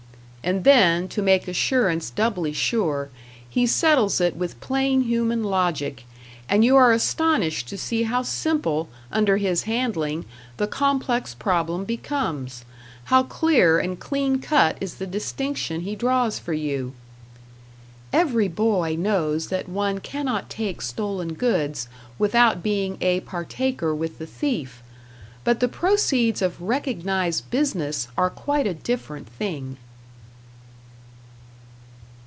And 0.43 0.63
then, 0.63 1.07
to 1.09 1.21
make 1.21 1.47
assurance 1.47 2.09
doubly 2.09 2.51
sure, 2.51 3.11
he 3.47 3.67
settles 3.67 4.19
it 4.19 4.35
with 4.35 4.59
plain 4.59 5.01
human 5.01 5.43
logic; 5.43 6.03
and 6.49 6.65
you 6.65 6.75
are 6.77 6.91
astonished 6.91 7.67
to 7.67 7.77
see 7.77 8.03
how 8.03 8.23
simple, 8.23 8.89
under 9.11 9.37
his 9.37 9.63
handling, 9.63 10.25
the 10.57 10.65
complex 10.65 11.35
problem 11.35 11.85
becomes 11.85 12.65
how 13.05 13.21
clear 13.21 13.77
and 13.77 13.99
clean 13.99 14.39
cut 14.39 14.79
is 14.81 14.95
the 14.95 15.05
distinction 15.05 15.81
he 15.81 15.95
draws 15.95 16.39
for 16.39 16.53
you: 16.53 16.93
Every 18.11 18.47
boy 18.47 18.95
knows 18.97 19.49
that 19.49 19.69
one 19.69 19.99
cannot 19.99 20.49
take 20.49 20.81
stolen 20.81 21.35
goods 21.35 21.87
without 22.17 22.63
being 22.63 22.97
a 22.99 23.19
partaker 23.19 23.93
with 23.93 24.17
the 24.17 24.25
thief. 24.27 24.81
But 25.43 25.59
the 25.59 25.67
proceeds 25.67 26.41
of 26.41 26.59
recognized 26.59 27.51
business 27.51 28.07
are 28.17 28.31
quite 28.31 28.65
a 28.65 28.73
different 28.73 29.29
thing. 29.29 29.77